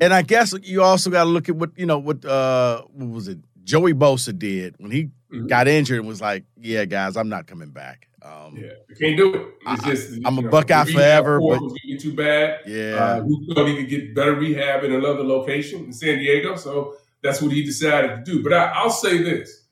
[0.00, 3.08] And I guess you also got to look at what you know what uh what
[3.10, 5.46] was it Joey Bosa did when he mm-hmm.
[5.46, 9.16] got injured and was like, "Yeah, guys, I'm not coming back." Um, yeah, you can't
[9.16, 9.54] do it.
[9.66, 11.38] It's just I, am a Buckeye forever.
[11.38, 12.60] But was getting too bad.
[12.66, 16.56] Yeah, uh, he thought he could get better rehab in another location in San Diego,
[16.56, 18.42] so that's what he decided to do.
[18.42, 19.64] But I, will say this: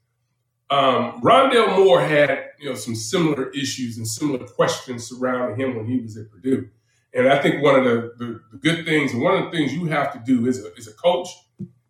[0.71, 5.87] um, Rondale Moore had you know some similar issues and similar questions surrounding him when
[5.87, 6.69] he was at Purdue.
[7.15, 9.73] And I think one of the, the, the good things and one of the things
[9.73, 11.29] you have to do as a, as a coach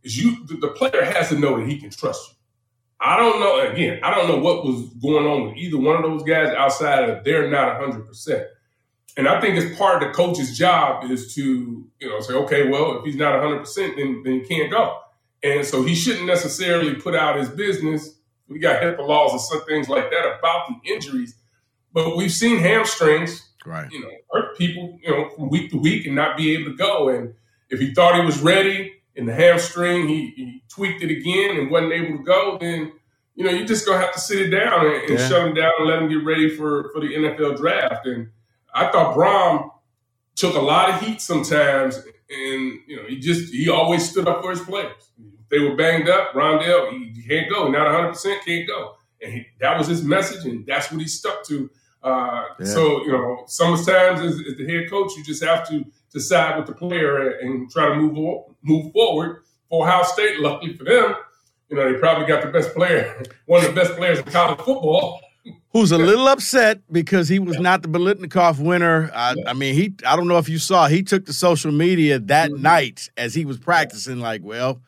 [0.03, 2.38] is you the, the player has to know that he can trust you.
[3.01, 3.61] I don't know.
[3.61, 7.09] Again, I don't know what was going on with either one of those guys outside
[7.09, 8.47] of they're not 100%.
[9.17, 12.69] And I think it's part of the coach's job is to, you know, say, okay,
[12.69, 15.01] well, if he's not 100%, then, then he can't go.
[15.43, 19.65] And so he shouldn't necessarily put out his business we got HIPAA laws and some
[19.67, 21.35] things like that about the injuries.
[21.93, 23.91] But we've seen hamstrings, right?
[23.91, 26.77] You know, hurt people, you know, from week to week and not be able to
[26.77, 27.09] go.
[27.09, 27.35] And
[27.71, 31.71] if he thought he was ready in the hamstring, he, he tweaked it again and
[31.71, 32.93] wasn't able to go, then
[33.35, 35.29] you know, you just gonna have to sit it down and, and yeah.
[35.29, 38.07] shut him down and let him get ready for for the NFL draft.
[38.07, 38.31] And
[38.75, 39.71] I thought Brohm
[40.35, 44.43] took a lot of heat sometimes, and you know, he just he always stood up
[44.43, 45.09] for his players
[45.51, 46.33] they were banged up.
[46.33, 47.69] Rondale, he, he can't go.
[47.69, 48.95] Not 100 percent can't go.
[49.23, 51.71] And he, that was his message, and that's what he stuck to.
[52.03, 52.67] Uh, yeah.
[52.67, 56.67] So you know, sometimes as, as, the head coach, you just have to decide with
[56.67, 59.43] the player and try to move move forward.
[59.69, 61.15] For Ohio State, luckily for them,
[61.69, 64.59] you know they probably got the best player, one of the best players in college
[64.59, 65.21] football.
[65.73, 67.63] Who's a little upset because he was yeah.
[67.63, 69.11] not the Biletnikoff winner.
[69.15, 69.51] I, yeah.
[69.51, 69.95] I, mean, he.
[70.07, 70.89] I don't know if you saw.
[70.89, 72.63] He took to social media that mm-hmm.
[72.63, 74.19] night as he was practicing.
[74.19, 74.81] Like, well,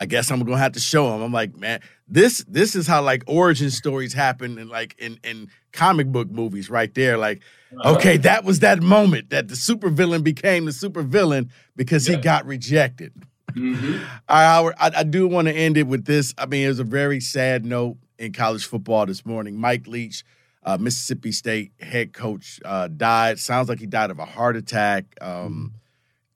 [0.00, 1.22] I guess I'm gonna have to show him.
[1.22, 5.50] I'm like, man, this this is how like origin stories happen in like in in
[5.72, 7.18] comic book movies right there.
[7.18, 7.40] Like,
[7.76, 7.96] uh-huh.
[7.96, 12.16] okay, that was that moment that the supervillain became the supervillain because yeah.
[12.16, 13.12] he got rejected.
[13.52, 14.04] Mm-hmm.
[14.28, 16.34] I, I do want to end it with this.
[16.38, 19.58] I mean, it was a very sad note in college football this morning.
[19.58, 20.22] Mike Leach,
[20.64, 23.38] uh, Mississippi State head coach, uh, died.
[23.38, 25.06] Sounds like he died of a heart attack.
[25.20, 25.66] Um, mm-hmm.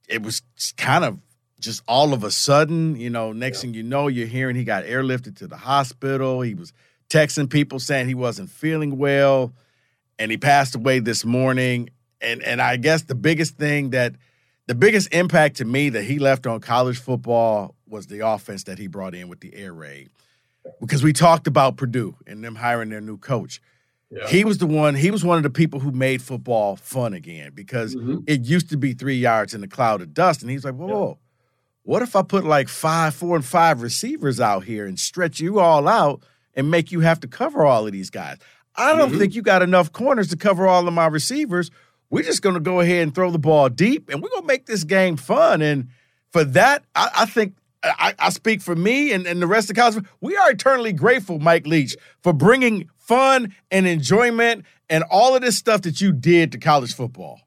[0.09, 0.43] It was
[0.77, 1.19] kind of
[1.63, 3.61] just all of a sudden, you know, next yeah.
[3.63, 6.43] thing you know, you're hearing he got airlifted to the hospital.
[6.43, 6.73] He was
[7.09, 9.53] texting people saying he wasn't feeling well,
[10.19, 11.91] and he passed away this morning.
[12.21, 14.15] And and I guess the biggest thing that
[14.67, 18.79] the biggest impact to me that he left on college football was the offense that
[18.79, 20.11] he brought in with the air raid.
[20.81, 23.61] Because we talked about Purdue and them hiring their new coach.
[24.11, 24.29] Yeah.
[24.29, 27.53] He was the one, he was one of the people who made football fun again
[27.55, 28.19] because mm-hmm.
[28.27, 30.43] it used to be three yards in a cloud of dust.
[30.43, 30.95] And he's like, whoa, yeah.
[30.95, 31.19] whoa,
[31.85, 35.59] what if I put like five, four, and five receivers out here and stretch you
[35.59, 36.23] all out
[36.55, 38.39] and make you have to cover all of these guys?
[38.77, 39.19] I don't mm-hmm.
[39.19, 41.71] think you got enough corners to cover all of my receivers.
[42.11, 44.47] We're just going to go ahead and throw the ball deep, and we're going to
[44.47, 45.63] make this game fun.
[45.63, 45.89] And
[46.31, 49.75] for that, I, I think I, I, speak for me and, and the rest of
[49.75, 50.05] the college.
[50.21, 55.57] We are eternally grateful, Mike Leach, for bringing fun and enjoyment and all of this
[55.57, 57.41] stuff that you did to college football.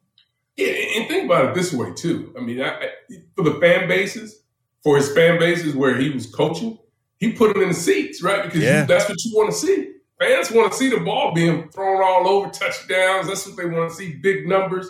[0.57, 2.33] Yeah, and think about it this way too.
[2.37, 2.89] I mean, I, I,
[3.35, 4.41] for the fan bases,
[4.83, 6.77] for his fan bases where he was coaching,
[7.17, 8.43] he put them in the seats, right?
[8.43, 8.81] Because yeah.
[8.81, 9.91] you, that's what you want to see.
[10.19, 13.27] Fans want to see the ball being thrown all over, touchdowns.
[13.27, 14.89] That's what they want to see, big numbers.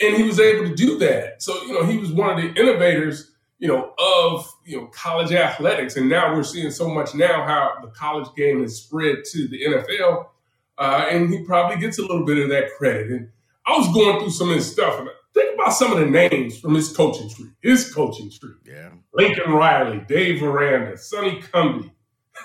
[0.00, 1.42] And he was able to do that.
[1.42, 5.32] So, you know, he was one of the innovators, you know, of, you know, college
[5.32, 5.96] athletics.
[5.96, 9.64] And now we're seeing so much now how the college game has spread to the
[9.64, 10.26] NFL.
[10.78, 13.10] Uh, and he probably gets a little bit of that credit.
[13.10, 13.28] And
[13.66, 16.58] I was going through some of his stuff, and think about some of the names
[16.58, 17.50] from his coaching tree.
[17.62, 18.54] His coaching tree.
[18.64, 18.90] Yeah.
[19.12, 21.90] Lincoln Riley, Dave Aranda, Sonny Cumbie,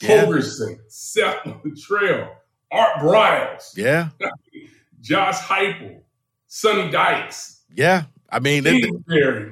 [0.00, 2.30] Holgorsen, Seth Littrell,
[2.70, 3.76] Art Briles.
[3.76, 4.10] Yeah.
[5.00, 6.00] Josh Heupel,
[6.46, 7.62] Sonny Dykes.
[7.74, 8.04] Yeah.
[8.30, 8.64] I mean,
[9.08, 9.50] Perry.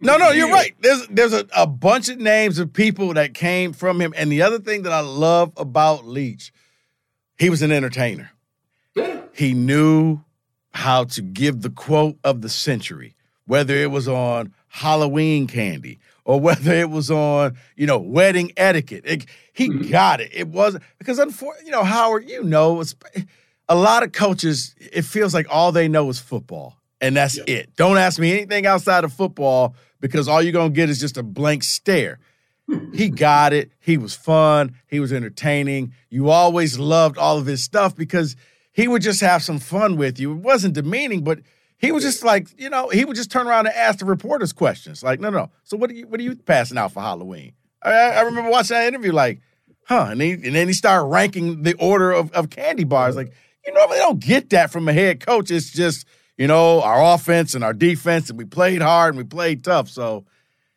[0.00, 0.74] No, no, you're right.
[0.80, 4.12] There's there's a, a bunch of names of people that came from him.
[4.16, 6.52] And the other thing that I love about Leach,
[7.38, 8.30] he was an entertainer.
[9.38, 10.18] He knew
[10.72, 13.14] how to give the quote of the century,
[13.46, 19.04] whether it was on Halloween candy or whether it was on, you know, wedding etiquette.
[19.04, 19.92] It, he mm-hmm.
[19.92, 20.30] got it.
[20.34, 22.82] It wasn't because, unfortunately, you know, Howard, you know,
[23.68, 27.44] a lot of coaches, it feels like all they know is football, and that's yeah.
[27.46, 27.76] it.
[27.76, 31.22] Don't ask me anything outside of football because all you're gonna get is just a
[31.22, 32.18] blank stare.
[32.92, 33.70] he got it.
[33.78, 34.74] He was fun.
[34.88, 35.92] He was entertaining.
[36.10, 38.34] You always loved all of his stuff because
[38.78, 40.30] he would just have some fun with you.
[40.30, 41.40] It wasn't demeaning, but
[41.78, 44.52] he was just like, you know, he would just turn around and ask the reporters
[44.52, 45.02] questions.
[45.02, 45.38] Like, no, no.
[45.38, 45.50] No.
[45.64, 47.54] So what are you what are you passing out for Halloween?
[47.82, 49.40] I, I remember watching that interview, like,
[49.88, 50.06] huh?
[50.10, 53.16] And, he, and then he started ranking the order of, of candy bars.
[53.16, 53.32] Like,
[53.66, 55.50] you normally don't get that from a head coach.
[55.50, 59.24] It's just, you know, our offense and our defense, and we played hard and we
[59.24, 59.88] played tough.
[59.88, 60.24] So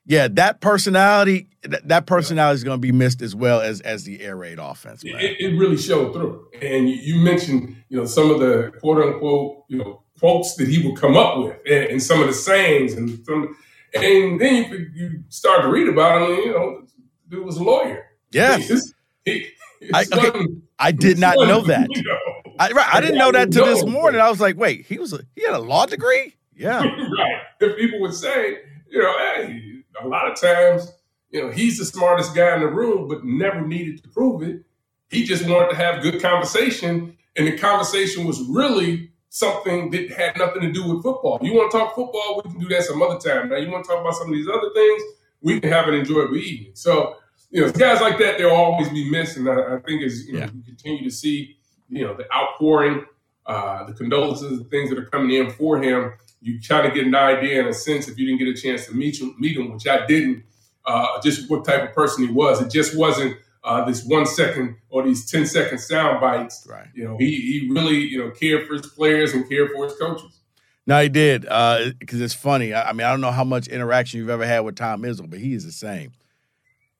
[0.05, 4.03] yeah, that personality, that, that personality is going to be missed as well as as
[4.03, 5.03] the air raid offense.
[5.03, 6.47] It, it, really showed through.
[6.61, 10.67] And you, you, mentioned, you know, some of the quote unquote, you know, quotes that
[10.67, 13.55] he would come up with, and, and some of the sayings, and some,
[13.93, 16.35] and then you you start to read about him.
[16.35, 16.87] And, you know,
[17.29, 18.05] dude was a lawyer.
[18.31, 18.93] Yes.
[19.25, 19.47] He,
[19.93, 20.47] I, okay.
[20.79, 21.87] I did not know that.
[21.95, 22.17] You know,
[22.59, 24.21] I, right, I didn't know that till this morning.
[24.21, 26.35] I was like, wait, he was a, he had a law degree?
[26.55, 26.79] Yeah.
[27.17, 27.41] right.
[27.59, 28.57] If people would say,
[28.89, 30.91] you know, hey, a lot of times,
[31.29, 34.63] you know, he's the smartest guy in the room, but never needed to prove it.
[35.09, 40.37] He just wanted to have good conversation, and the conversation was really something that had
[40.37, 41.39] nothing to do with football.
[41.41, 43.49] You want to talk football, we can do that some other time.
[43.49, 45.03] Now, you want to talk about some of these other things,
[45.41, 46.71] we can have an enjoyable evening.
[46.75, 47.15] So,
[47.49, 49.37] you know, guys like that, they'll always be missed.
[49.37, 50.49] And I, I think as you know, yeah.
[50.53, 51.57] we continue to see,
[51.89, 53.05] you know, the outpouring,
[53.45, 57.05] uh, the condolences, the things that are coming in for him, you try to get
[57.05, 59.57] an idea and a sense if you didn't get a chance to meet him, meet
[59.57, 60.43] him which I didn't,
[60.85, 62.61] uh, just what type of person he was.
[62.61, 66.67] It just wasn't uh, this one second or these 10 second sound bites.
[66.69, 66.87] Right.
[66.93, 69.95] You know, he, he really, you know, cared for his players and cared for his
[69.95, 70.39] coaches.
[70.87, 71.43] No, he did.
[71.43, 72.73] Because uh, it's funny.
[72.73, 75.29] I, I, mean, I don't know how much interaction you've ever had with Tom Izzo,
[75.29, 76.11] but he is the same.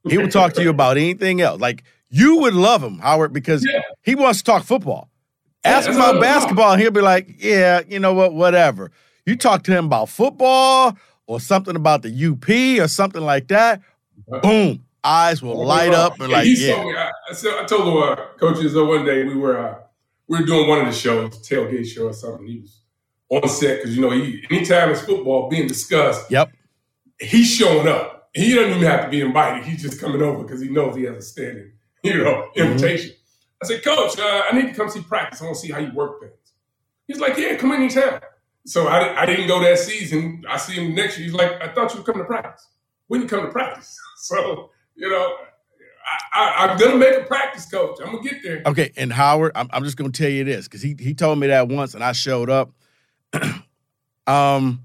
[0.08, 1.60] He will talk to you about anything else.
[1.60, 3.82] Like, you would love him, Howard, because yeah.
[4.02, 5.10] he wants to talk football.
[5.64, 8.92] Ask yeah, him about basketball, and he'll be like, yeah, you know what, whatever.
[9.26, 13.82] You talk to him about football or something about the UP or something like that,
[14.42, 16.84] boom, eyes will light up and like, yeah.
[16.84, 19.76] Me, I, I, told the uh, coaches uh, one day we were uh,
[20.28, 22.48] we were doing one of the shows, tailgate show or something.
[22.48, 22.82] He was
[23.30, 26.52] on set because you know he anytime it's football being discussed, yep,
[27.20, 28.30] he's showing up.
[28.34, 29.66] He doesn't even have to be invited.
[29.66, 31.72] He's just coming over because he knows he has a standing,
[32.04, 32.62] you know, mm-hmm.
[32.62, 33.12] invitation.
[33.12, 33.18] Mm-hmm.
[33.64, 35.42] I said, Coach, uh, I need to come see practice.
[35.42, 36.34] I want to see how you work things.
[37.08, 38.22] He's like, Yeah, come anytime.
[38.66, 40.44] So I, I didn't go that season.
[40.48, 41.26] I see him next year.
[41.26, 42.68] He's like, I thought you were coming to practice.
[43.08, 43.98] When you come to practice?
[44.24, 45.36] So, you know,
[46.32, 47.98] I, am going to make a practice coach.
[48.00, 48.62] I'm going to get there.
[48.68, 48.92] Okay.
[48.96, 51.48] And Howard, I'm, I'm just going to tell you this because he, he told me
[51.48, 52.72] that once and I showed up.
[54.28, 54.84] um,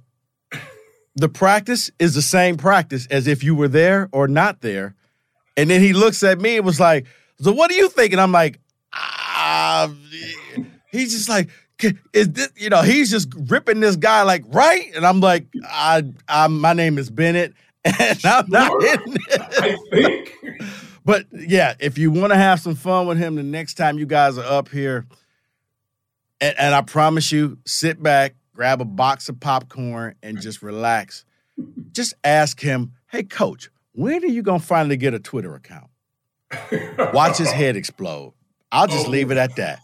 [1.17, 4.95] the practice is the same practice as if you were there or not there.
[5.57, 7.07] And then he looks at me and was like,
[7.41, 8.12] So what do you think?
[8.12, 8.61] And I'm like,
[8.93, 9.91] ah,
[10.91, 11.49] he's just like,
[11.83, 14.95] is this you know he's just ripping this guy like right?
[14.95, 20.33] And i'm like i i my name is bennett and i'm not in i think.
[21.05, 24.07] But yeah if you want to have some fun with him the next time you
[24.07, 25.07] guys are up here
[26.41, 31.27] and, and i promise you sit back grab a box of popcorn and just relax.
[31.93, 35.91] Just ask him hey coach when are you gonna finally get a twitter account?
[37.12, 38.33] Watch his head explode.
[38.73, 39.11] I'll just oh.
[39.11, 39.81] leave it at that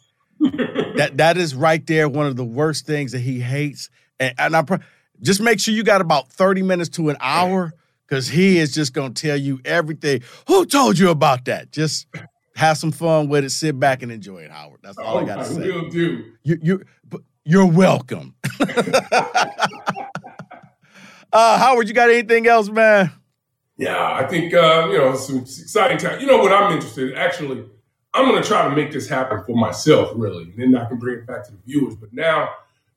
[0.97, 3.91] that that is right there one of the worst things that he hates.
[4.21, 4.65] And, and I
[5.21, 7.73] just make sure you got about 30 minutes to an hour
[8.07, 10.23] because he is just gonna tell you everything.
[10.49, 11.73] Who told you about that?
[11.73, 12.07] Just
[12.57, 14.81] have some fun with it, sit back and enjoy it, Howard.
[14.83, 15.71] That's all oh, I gotta say.
[15.71, 16.25] Will do.
[16.43, 16.85] You you
[17.45, 18.35] you're welcome.
[21.33, 23.11] uh, Howard, you got anything else, man?
[23.77, 26.21] Yeah, I think uh, you know some exciting time.
[26.21, 27.65] You know what I'm interested in actually
[28.15, 30.45] I'm going to try to make this happen for myself, really.
[30.45, 31.95] And then I can bring it back to the viewers.
[31.97, 32.51] But now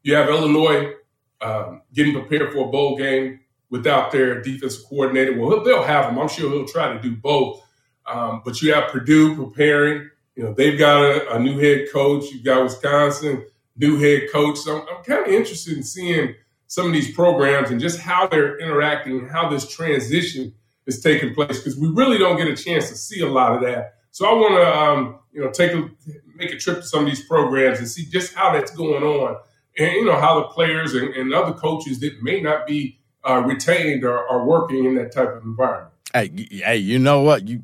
[0.03, 0.93] you have Illinois
[1.41, 5.39] um, getting prepared for a bowl game without their defensive coordinator.
[5.39, 6.19] Well, they'll have him.
[6.19, 7.61] I'm sure he'll try to do both.
[8.05, 10.09] Um, but you have Purdue preparing.
[10.35, 12.25] You know, they've got a, a new head coach.
[12.31, 13.45] You've got Wisconsin,
[13.77, 14.57] new head coach.
[14.57, 16.35] So I'm, I'm kind of interested in seeing
[16.67, 20.53] some of these programs and just how they're interacting, and how this transition
[20.85, 23.61] is taking place, because we really don't get a chance to see a lot of
[23.61, 25.89] that so I want to, um, you know, take a
[26.37, 29.35] make a trip to some of these programs and see just how that's going on,
[29.77, 32.97] and you know how the players and, and other coaches that may not be
[33.29, 35.91] uh, retained are, are working in that type of environment.
[36.13, 37.45] Hey, hey, you know what?
[37.45, 37.61] You,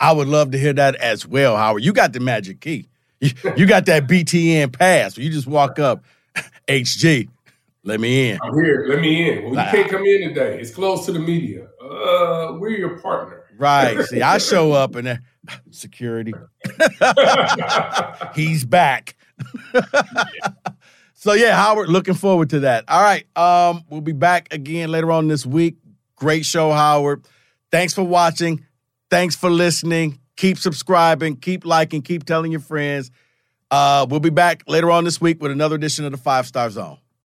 [0.00, 1.84] I would love to hear that as well, Howard.
[1.84, 2.88] You got the magic key.
[3.20, 5.16] You, you got that BTN pass.
[5.16, 6.04] You just walk up,
[6.66, 7.28] HG.
[7.84, 8.40] Let me in.
[8.42, 8.86] I'm here.
[8.88, 9.44] Let me in.
[9.44, 10.60] Well, you can't come in today.
[10.60, 11.68] It's closed to the media.
[11.80, 13.41] Uh, we're your partner.
[13.62, 14.04] Right.
[14.06, 15.20] See, I show up and
[15.70, 16.34] security.
[18.34, 19.14] He's back.
[21.14, 22.86] so yeah, Howard, looking forward to that.
[22.88, 23.24] All right.
[23.36, 25.76] Um, we'll be back again later on this week.
[26.16, 27.24] Great show, Howard.
[27.70, 28.66] Thanks for watching.
[29.10, 30.18] Thanks for listening.
[30.34, 33.12] Keep subscribing, keep liking, keep telling your friends.
[33.70, 36.68] Uh, we'll be back later on this week with another edition of the Five Star
[36.68, 36.98] Zone.